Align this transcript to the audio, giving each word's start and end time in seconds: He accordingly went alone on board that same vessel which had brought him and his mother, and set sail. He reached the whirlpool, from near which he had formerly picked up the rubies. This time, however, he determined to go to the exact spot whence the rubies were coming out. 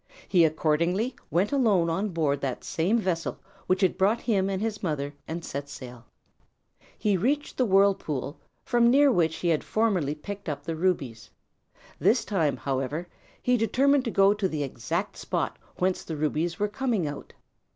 He 0.27 0.45
accordingly 0.45 1.15
went 1.29 1.51
alone 1.51 1.87
on 1.87 2.09
board 2.09 2.41
that 2.41 2.63
same 2.63 2.97
vessel 2.97 3.37
which 3.67 3.81
had 3.81 3.99
brought 3.99 4.21
him 4.21 4.49
and 4.49 4.59
his 4.59 4.81
mother, 4.81 5.13
and 5.27 5.45
set 5.45 5.69
sail. 5.69 6.05
He 6.97 7.15
reached 7.17 7.55
the 7.55 7.67
whirlpool, 7.67 8.39
from 8.65 8.89
near 8.89 9.11
which 9.11 9.35
he 9.35 9.49
had 9.49 9.63
formerly 9.63 10.15
picked 10.15 10.49
up 10.49 10.63
the 10.63 10.75
rubies. 10.75 11.29
This 11.99 12.25
time, 12.25 12.57
however, 12.57 13.09
he 13.43 13.57
determined 13.57 14.03
to 14.05 14.09
go 14.09 14.33
to 14.33 14.47
the 14.49 14.63
exact 14.63 15.17
spot 15.17 15.59
whence 15.77 16.03
the 16.03 16.17
rubies 16.17 16.57
were 16.57 16.67
coming 16.67 17.05
out. 17.07 17.33